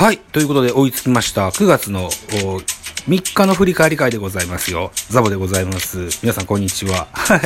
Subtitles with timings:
[0.00, 0.16] はい。
[0.16, 1.50] ということで追いつきました。
[1.50, 4.92] 9月の3日の振り返り会でございますよ。
[5.10, 6.08] ザボでございます。
[6.22, 7.06] 皆さんこんにちは。
[7.12, 7.40] はい。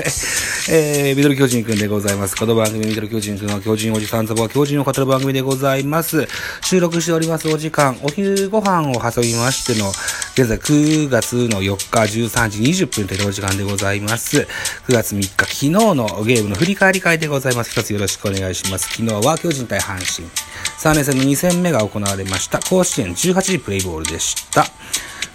[0.70, 2.36] えー、ミドル巨人くんでございます。
[2.36, 6.28] この番組ミドル巨人くんの巨人おじさんザボは巨人を語る番組でございます。
[6.62, 14.46] 収録しておりますお時間、お昼ご飯を挟みましての、現在9月の4日13時20分というお時間でございます。
[14.86, 17.72] 9月3日、昨日のゲームの振り返り会でございます。
[17.72, 18.90] 一つよろしくお願いします。
[18.90, 20.28] 昨日は巨人対阪神。
[20.78, 22.58] 3連戦の2戦目が行われました。
[22.60, 24.66] 甲子園18時プレイボールでした。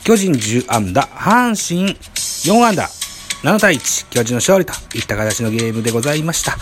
[0.04, 2.90] 巨人10安打、阪神4安打、
[3.44, 6.58] 7対1、巨人の勝利といった形のゲームでございました。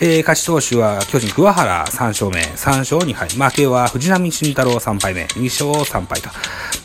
[0.00, 3.28] えー、勝ち投手は巨人桑原3勝目、3勝2敗。
[3.28, 6.30] 負けは藤浪晋太郎3敗目、2勝3敗と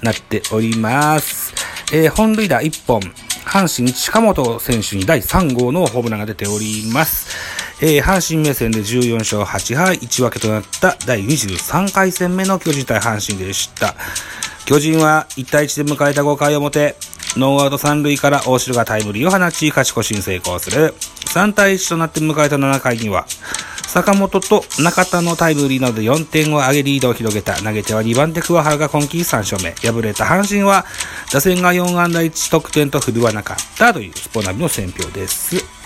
[0.04, 1.54] なっております。
[1.92, 3.02] えー、本塁打1本、
[3.46, 7.59] 阪神近本選手に第3号のホームランが出ております。
[7.82, 13.96] えー、阪神目線で14勝8敗1分けとなった第23回戦目の巨人対阪神でした。
[14.66, 16.96] 巨人は1対1で迎えた5回表、
[17.38, 20.94] ノーアウト3塁から大城がタイムリーを放ち勝ち越しに成功する。
[21.34, 23.26] 3対1となって迎えた7回には、
[23.88, 27.54] 坂本と中田のタイムリーなどで4点を上げリードを広げた。
[27.54, 29.72] 投げては2番手桑原が今季3勝目。
[29.72, 30.86] 敗れた阪神は、
[31.32, 35.79] 打線が4安打1得点と振るわなかったというスポナビの選評です。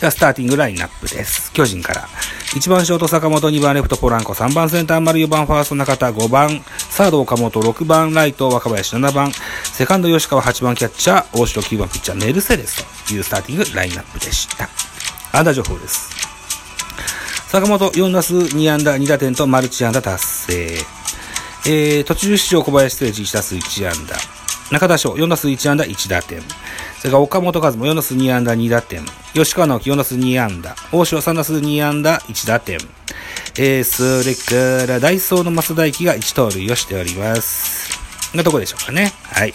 [0.00, 1.52] では、スターティングラインナップです。
[1.52, 2.08] 巨人から。
[2.54, 9.32] 1番ショート坂本、2番レフトポランコ、3番センター丸、4番ファースト中田、5番サード岡本、6番ライト若林、7番
[9.64, 14.68] セカンド吉川、8番キャッチャー大城、9番ピッチャーメルセデスというスターティングラインナップでした。
[15.36, 16.10] 安打情報です。
[17.48, 20.78] 坂本4打数2安打2打点とマルチ安打達成。
[21.66, 24.16] えー、途中出場小林誠司1打数1安打。
[24.70, 26.42] 中田翔4打数1安打1打点。
[26.98, 29.04] それから岡本和も4打数2安打2打点。
[29.32, 30.74] 吉川直樹4打数2安打。
[30.92, 32.78] 大城3打数2安打1打点。
[33.56, 37.98] えー、それからダイソーの増大輝が1盗塁をしております。
[38.34, 39.12] なとこでしょうかね。
[39.22, 39.54] はい。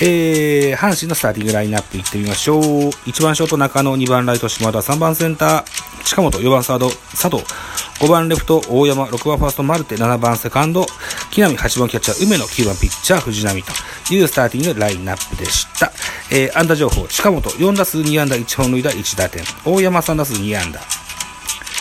[0.00, 2.60] えー、阪神のスターティングラインナップいってみましょう。
[2.60, 7.44] 1番ショート中野、2番ライト島田、3番センター近本、4番サード佐藤、
[8.00, 10.86] 5番レフト大山、6番ファーストマルテ、7番セカンド
[11.30, 13.62] 木浪、8番キャッチャー梅野、9番ピッチャー藤浪
[14.08, 15.92] というスターティングラインナップでした。
[16.30, 20.80] えー、安打情報、近本4打数2安打1本塁打1打点、大山3打数2安打、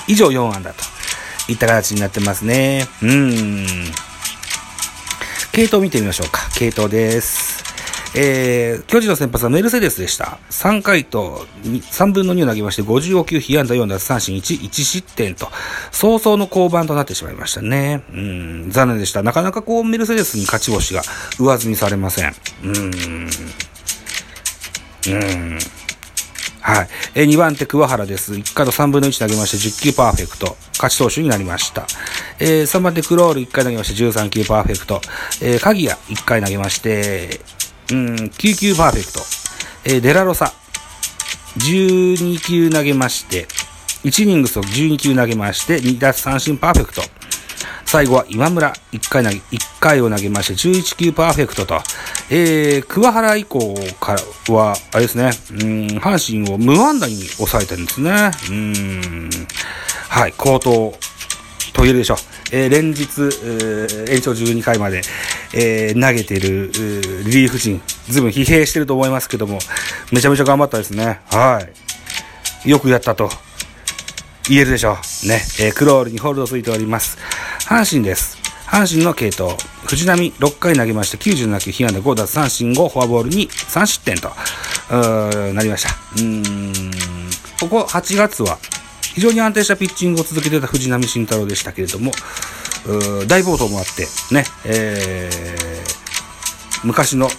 [0.08, 0.84] 以上4安打と
[1.48, 2.88] いった形になってますね。
[3.02, 4.12] うーん。
[5.52, 6.50] 系統見てみましょうか。
[6.56, 7.61] 系統です。
[8.14, 10.40] えー、巨人の先発はメルセデスでした。
[10.50, 15.48] 3回と3分の2を投げまして、55球、被安打4奪三振1、1失点と、
[15.92, 18.04] 早々の降板となってしまいましたね。
[18.12, 19.24] うん、残念でした。
[19.24, 21.02] なかなかこう、メルセデスに勝ち星が
[21.40, 22.36] 上積みされません。
[22.64, 22.76] うん、
[25.08, 25.60] うん。
[26.62, 26.88] はい。
[27.16, 28.34] えー、2番手、桑原です。
[28.34, 30.58] 1回と3分の1投げまして、10球パーフェクト。
[30.74, 31.88] 勝ち投手になりました。
[32.40, 35.02] えー、3番手、クロール1回投げまして、13球パーフェクト。
[35.42, 37.40] えー、鍵谷1回投げまして、
[37.92, 39.20] うん、9球パーフェクト。
[39.84, 40.54] えー、デラロサ、
[41.58, 43.48] 12球投げまして、
[44.04, 47.02] 1イニングスを12球投げまして、2奪三振パーフェクト。
[47.86, 49.42] 最後は今村、1回投げ、1
[49.82, 51.76] 回を投げまして、11球パーフェクトと、
[52.30, 54.16] えー、桑原以降か
[54.48, 58.32] らは、あれですね、うん、阪神を無安打に抑えてるんですね。
[58.50, 59.30] うん、
[60.08, 60.94] はい、高騰
[61.74, 62.18] と言えるでしょう。
[62.54, 65.02] えー、連日、えー、延長12回まで、
[65.54, 66.72] えー、投げてる、
[67.26, 69.60] リリーフ陣、ずいぶん疲弊してると思いますけども、
[70.12, 71.20] めちゃめちゃ頑張ったですね。
[71.30, 71.62] は
[72.66, 72.70] い。
[72.70, 73.30] よくやったと
[74.48, 75.28] 言えるでしょう。
[75.28, 75.42] ね。
[75.60, 77.18] えー、クロールにホールドついております。
[77.68, 78.38] 阪神です。
[78.68, 79.52] 阪神の系統。
[79.86, 84.32] 藤波6回投げまして97球、被安打5奪三振5、フォアボールに3失点と、
[85.54, 85.90] なりました。
[85.90, 86.92] うーん。
[87.60, 88.58] ここ8月は、
[89.14, 92.14] 非常に安定したピッチングを続けてた藤波慎太郎でしたけれども、
[93.28, 97.30] 大暴投もあって、ね、えー、昔の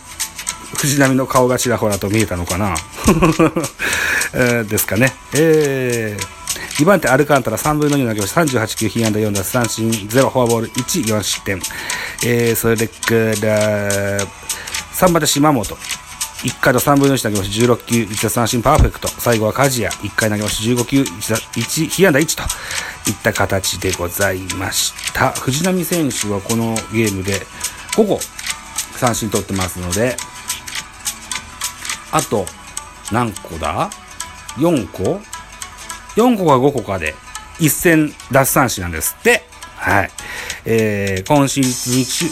[0.76, 2.74] 藤波の顔がちらほらと見えたのかな、
[4.34, 5.12] えー、ですかね。
[5.34, 11.60] えー、2番手アルカンタラ3分の2投げました38球、被安打4奪三振0、フォアボール1、4失点。
[12.24, 14.26] えー、それから、
[14.94, 15.76] 3番手島本。
[16.42, 19.06] 1回と3分の1投げまして16球、1奪三振パーフェクト。
[19.06, 25.30] 最後は梶谷、1回投げまして15球、1、被安打1といった形でございました。
[25.30, 27.40] 藤波選手はこのゲームで
[27.96, 28.18] 5個
[28.96, 30.16] 三振取ってますので、
[32.10, 32.44] あと、
[33.12, 33.88] 何個だ
[34.56, 35.20] ?4 個
[36.16, 37.14] ?4 個か5個かで、
[37.60, 39.44] 一戦奪三振なんですって。
[39.76, 40.10] はい。
[40.64, 42.26] えー、今シーズ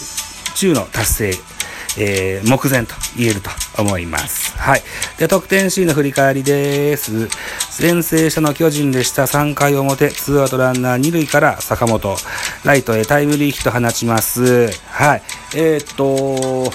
[0.53, 1.50] ン、中の達成。
[1.99, 4.57] えー、目前と言えると思います。
[4.59, 4.83] はい。
[5.19, 7.29] で、得点シーンの振り返りです。
[7.71, 12.17] 先制者の巨人でした3回表、ツーアウトランナー2塁から坂本、
[12.65, 14.71] ライトへタイムリーヒット放ちます。
[14.89, 15.23] はい。
[15.55, 16.73] えー、っと、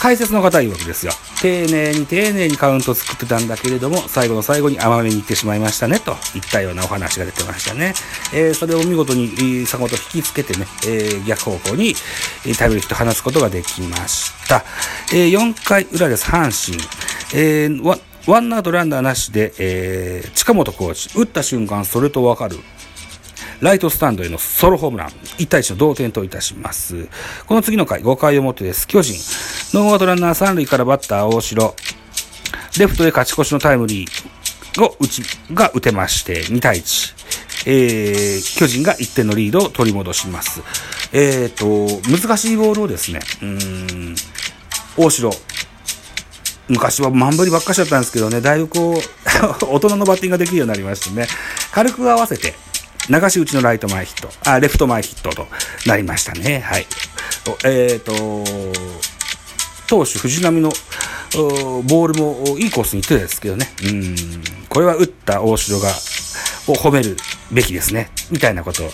[0.00, 1.12] 解説の方曰くですよ。
[1.40, 7.94] 丁寧に丁寧にカウント作ってたんだけれども、最後の最後に甘めに行ってしまいましたね、といったようなお話が出てましたね。
[8.34, 11.94] えー、それを見事に坂本引きつけてね、えー、逆方向に
[12.58, 14.64] タイムリーヒット放つことができました。
[15.12, 16.82] えー、4回裏です、阪神。
[17.32, 22.58] えー、ワンアウトランナーなしで、えー、近本コーチ、打った瞬間、それとわかる。
[23.60, 27.08] ライトスタンドへのソロホームラン、1対1の同点といたします。
[27.46, 28.88] この次の回、5回表です。
[28.88, 29.14] 巨人、
[29.78, 31.74] ノーアウトランナー3塁からバッター大城、
[32.78, 35.22] レフトで勝ち越しのタイムリーを打ち、
[35.52, 37.20] が打てまして、2対1。
[37.66, 40.62] えー、巨人が1点のリードを取り戻します。
[41.12, 44.14] え、ー、と、難しいボールをですね、うん、
[44.96, 45.30] 大城、
[46.68, 48.96] 昔は万振りばっかしだったんですけどね、だいぶこう、
[49.66, 51.28] 大人のバッティングができるようになりましてね、
[51.72, 52.54] 軽く合わせて、
[53.10, 55.48] 流し打ちのライト前ヒット、あ、レフト前ヒットと
[55.86, 56.60] なりましたね。
[56.60, 56.86] はい。
[57.64, 58.12] えっ、ー、と、
[59.88, 60.70] 投手藤波の
[61.88, 63.66] ボールもいいコースに行ってたんですけどね。
[63.84, 64.14] うん。
[64.68, 65.88] これは打った大城が、
[66.68, 67.16] を褒める
[67.50, 68.10] べきですね。
[68.30, 68.90] みたいなことを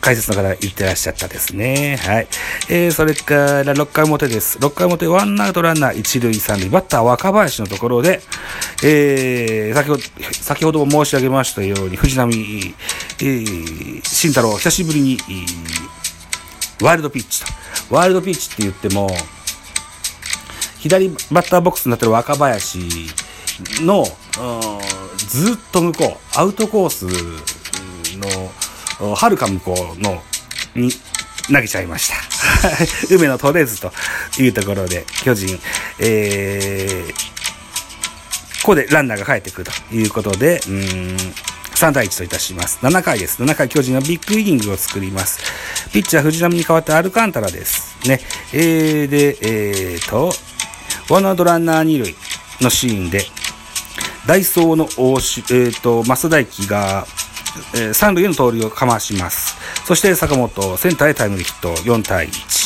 [0.00, 1.96] 解説の方言ってらっしゃったですね。
[1.96, 2.28] はい。
[2.68, 4.58] えー、それから6回表です。
[4.58, 8.20] 6回表、ワンアウトランナー1塁3塁、バッター若林のところで、
[8.84, 10.02] えー、先ほど、
[10.32, 12.74] 先ほども申し上げましたように、藤波、
[13.18, 15.18] えー、慎太郎、久しぶりに、
[16.82, 17.52] ワイルドピッチと。
[17.94, 19.08] ワイルドピッチって言っても、
[20.80, 22.78] 左バッターボックスになってる若林
[23.80, 24.04] の、
[25.16, 27.06] ずっと向こう、アウトコース
[29.00, 30.22] の、はるか向こうの、
[30.74, 30.90] に
[31.52, 32.16] 投げちゃいました。
[33.14, 33.92] 梅の取れずと
[34.38, 35.58] いうところで、巨人、
[36.00, 37.12] えー、
[38.62, 41.16] ここでランナーが帰ってくるということで、うん、
[41.76, 42.78] 3対1といたします。
[42.84, 43.42] 7回です。
[43.42, 45.92] 7回巨人はビッグイニングを作ります。
[45.92, 47.98] ピッチャー藤波に代わってアルカンタラです。
[48.08, 48.20] ね。
[48.54, 50.32] えー、で、えーと、
[51.12, 52.14] ワンアウトランナー2塁
[52.62, 53.26] のシーンで、
[54.26, 57.06] ダイソーの大し、えーと、増大輝が、
[57.74, 59.56] えー、三塁への盗塁をかまします。
[59.84, 62.65] そして坂本、センターへタイムリーヒット、4対1。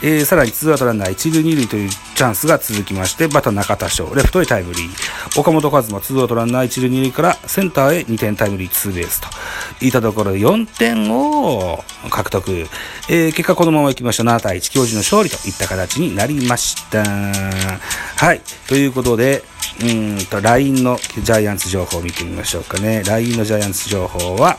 [0.00, 5.40] えー、さらにツーアウトランナー1塁2塁というチャンスが続きまして、バタ中田翔、レフトへタイムリー。
[5.40, 12.66] 岡本和真、ツーアウトランナー1塁2塁からセンターへ2点タイムリーツーベースといったところで4点を獲得。
[13.08, 17.04] えー、結果このままいきました7対1、教授の勝利といった形になりました。
[17.04, 18.40] はい。
[18.68, 19.42] ということで、
[19.80, 23.02] うんと、LINE のジャイアンツ情報を見てみましょうかね。
[23.04, 24.58] LINE のジャイアンツ情報は、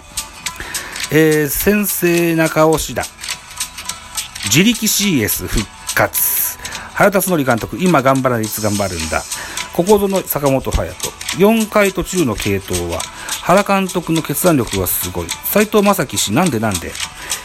[1.11, 3.03] えー、先制中押しだ。
[4.49, 5.63] 自力 CS 復
[5.93, 6.57] 活。
[6.95, 9.21] 原辰徳監督、今頑張らないいつ頑張るんだ。
[9.73, 11.09] ここぞの坂本勇人。
[11.37, 12.99] 4回途中の系統は、
[13.43, 15.27] 原監督の決断力がすごい。
[15.45, 16.91] 斎藤正樹氏、なんでなんで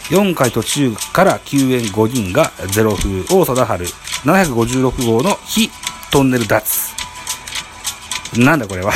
[0.09, 3.25] ？4回途中から救援5人がゼロ風。
[3.37, 3.93] 王貞治、
[4.25, 5.71] 756号の非
[6.11, 6.95] トンネル脱。
[8.39, 8.93] なんだこれは？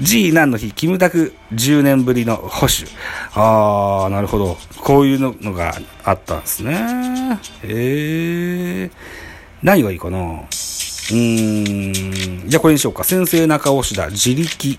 [0.00, 2.90] G 何の日、キムタク10年ぶりの保守。
[3.34, 4.56] あー、なるほど。
[4.80, 5.74] こういうのが
[6.04, 7.38] あったんですね。
[7.62, 8.90] へー。
[9.62, 10.18] 何がいいかな？
[10.18, 12.48] うーん。
[12.48, 13.04] じゃあこれにしようか。
[13.04, 14.76] 先生中押しだ、自力。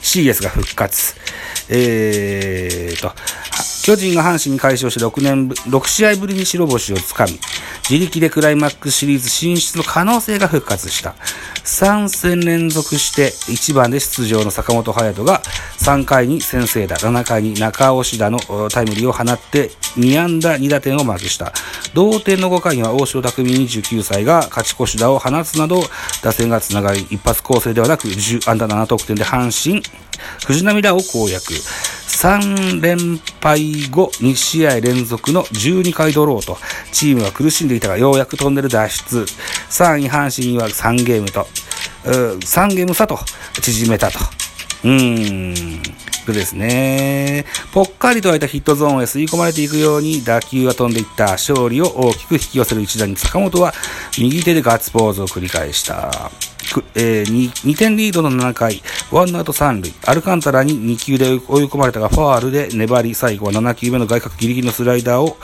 [0.00, 1.16] CS が復活。
[1.68, 3.12] えーと、
[3.82, 7.32] 巨人が阪神に快勝して6年6試合ぶりに白星をつかみ、
[7.90, 11.16] 自力でクライマックスシリーズ進出の可能性が復活した。
[11.64, 15.42] 3戦連続して1番で出場の坂本勇人が
[15.78, 18.38] 3回に先制打、7回に中押田の
[18.70, 21.52] タイムリーを放って2安打2打点をマークした。
[21.92, 25.82] 同点の5回には大城匠29歳が勝ち越し打を放つなど、
[26.22, 29.82] 打線がつながり、一発構成ではなく10安打7得点で阪神、
[30.46, 31.42] 藤波らを攻略。
[32.22, 36.56] 3連敗後2試合連続の12回ドローと、
[36.92, 39.26] チームは苦しんでいたがようやくトンネル脱出。
[39.70, 41.48] 3位阪神は3ゲームと、
[42.04, 43.18] 3ゲーム差と
[43.60, 44.20] 縮めたと。
[44.84, 45.82] うーん。
[46.24, 47.44] そうですね。
[47.72, 53.74] ぽっかりと開いたヒットゾーンへ吸い込まれていくように打球が飛んでいった勝利を大きく引き寄せる一打に坂本は
[54.16, 56.30] 右手でガッツポーズを繰り返した。
[56.94, 65.36] えー、2, 2点リードの7回、ワンアウト3塁、アルカンタラに2球で追い込まれたが、ファールで粘り、最後は7球目の外角ギリギリのスライダーを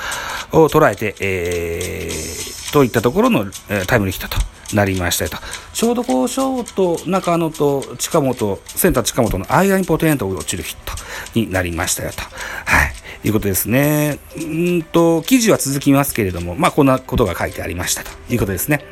[0.53, 4.58] を捉えて、えー、といったところの、えー、タイムリーヒットと。
[4.75, 5.39] なりましたと。
[5.73, 10.93] ちょうどこう、ショート、中野と近本、センター近本の間にポテンと落ちるヒット
[11.35, 12.23] になりましたよと。
[12.23, 12.99] はい。
[13.25, 14.19] いうことですね。
[14.37, 18.85] うんと、記事は続きますけれども、まあ、こんなことが書いてありましたということですね。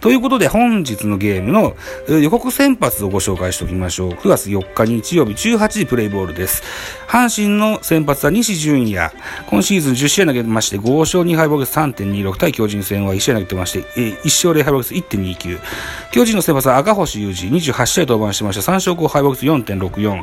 [0.00, 1.76] ということで、本日のゲームの
[2.08, 4.10] 予告先発をご紹介しておきましょう。
[4.12, 6.62] 9月4日日曜日18時プレイボールです。
[7.08, 9.10] 阪神の先発は西純也。
[9.48, 15.60] 今シーズン10試合投げまして、5勝2敗ボックス3.26対巨人戦は1試合投げてまして、1勝0敗ボックス1.29。
[16.12, 18.72] 巨人の先発は赤星裕二、28試合登板してました。
[18.72, 20.22] 3勝5敗ボックス4.64。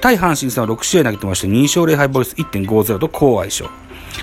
[0.00, 3.68] 対阪神戦は6試合投げてまして、2勝0敗ボックス1.50と好相性。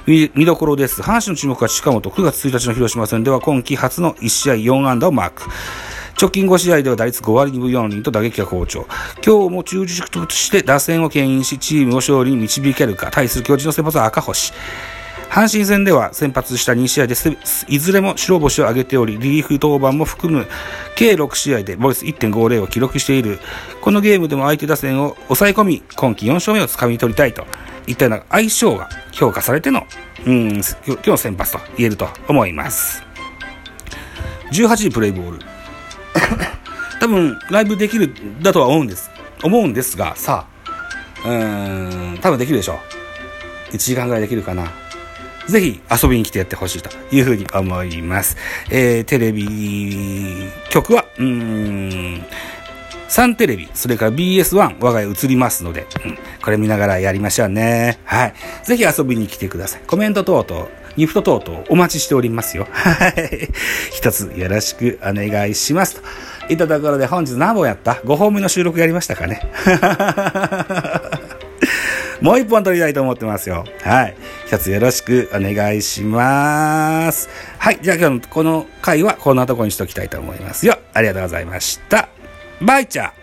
[0.05, 1.01] 見どころです。
[1.01, 5.43] 阪神の注目は近本、9月1日の広島戦では今季初の1試合4安打をマーク。
[6.21, 8.85] 直近5試合では打率5割2分4厘と打撃が好調。
[9.25, 13.09] 今日も中軸として打線を牽引し、チームを勝利に導けるか。
[13.09, 14.53] 対する巨人の先発は赤星。
[15.29, 17.29] 阪神戦では先発した2試合です
[17.67, 20.47] いずれも白星を挙げており、リリーフ登板も含む
[20.95, 23.39] 計6試合でボイス1.50を記録している。
[23.81, 27.45] このゲームでも相手打線を抑え込み、今季4勝目をつかみ取りたいと
[27.85, 29.85] いったような相性が評価されての、
[30.25, 33.03] うん、今日の先発と言えると思います。
[34.51, 35.39] 18時プレイボール。
[36.99, 39.11] 多分、ライブできる、だとは思うんです。
[39.43, 40.47] 思うんですが、さ
[41.23, 42.79] あ、うん、多分できるでしょ
[43.71, 43.75] う。
[43.75, 44.71] 1時間ぐらいできるかな。
[45.49, 48.37] ぜひ遊びに来てやってほしいというふうに思います。
[48.69, 52.23] えー、テレビ局は、うーん、
[53.07, 57.97] サンテレビ、それから BS1、我が家映りますので、うん、これ見ながらやりましょうね。
[58.05, 58.33] はい。
[58.63, 59.81] ぜひ遊びに来てください。
[59.87, 62.67] コメント等々、ギフト等々お待ちしておりますよ。
[62.71, 63.49] はい。
[63.91, 65.95] 一つよろしくお願いします。
[65.95, 66.01] と
[66.53, 69.41] いったところで本日何本やった ?5 本目の収録やりましたかね
[72.21, 73.65] もう一本撮りたいと思ってますよ。
[73.83, 74.15] はい。
[74.45, 77.29] 一つよろしくお願いします。
[77.57, 77.79] はい。
[77.81, 80.77] じゃあ今日のこの回はこんなとこにしときたいと思いますよ。
[80.93, 82.09] ありがとうございました。
[82.61, 83.18] バイチャー